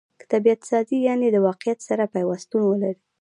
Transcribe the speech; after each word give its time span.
طبعت 0.31 0.59
سازي؛ 0.71 0.97
یعني 1.07 1.27
د 1.31 1.35
واقعیت 1.47 1.79
سره 1.87 2.11
پیوستون 2.13 2.61
ولري. 2.67 3.01